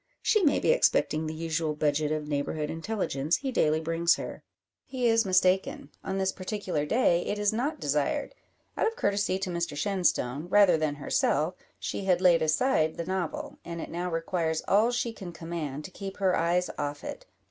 She 0.23 0.41
may 0.43 0.57
be 0.59 0.71
expecting 0.71 1.27
the 1.27 1.33
usual 1.35 1.75
budget 1.75 2.11
of 2.11 2.27
neighbourhood 2.27 2.71
intelligence 2.71 3.35
he 3.37 3.51
daily 3.51 3.79
brings 3.79 4.15
her. 4.15 4.41
He 4.83 5.07
is 5.07 5.27
mistaken. 5.27 5.89
On 6.03 6.17
this 6.17 6.31
particular 6.31 6.87
day 6.87 7.23
it 7.27 7.37
is 7.37 7.53
not 7.53 7.79
desired. 7.79 8.33
Out 8.75 8.87
of 8.87 8.95
courtesy 8.95 9.37
to 9.37 9.51
Mr 9.51 9.77
Shenstone, 9.77 10.47
rather 10.47 10.75
than 10.75 10.95
herself, 10.95 11.53
she 11.77 12.05
had 12.05 12.19
laid 12.19 12.41
aside 12.41 12.97
the 12.97 13.05
novel; 13.05 13.59
and 13.63 13.79
it 13.79 13.91
now 13.91 14.09
requires 14.09 14.63
all 14.67 14.89
she 14.91 15.13
can 15.13 15.31
command 15.31 15.85
to 15.85 15.91
keep 15.91 16.17
her 16.17 16.35
eyes 16.35 16.71
off 16.79 17.03
it. 17.03 17.27